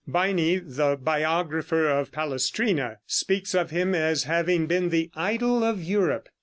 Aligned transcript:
Baini, 0.09 0.57
the 0.65 0.97
biographer 0.99 1.87
of 1.87 2.11
Palestrina, 2.11 2.97
speaks 3.05 3.53
of 3.53 3.69
him 3.69 3.93
as 3.93 4.23
having 4.23 4.65
been 4.65 4.89
the 4.89 5.11
idol 5.13 5.63
of 5.63 5.83
Europe. 5.83 6.27